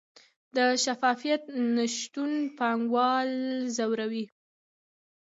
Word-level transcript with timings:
د 0.55 0.57
شفافیت 0.83 1.43
نشتون 1.77 2.31
پانګوال 2.57 3.29
ځوروي؟ 3.75 4.25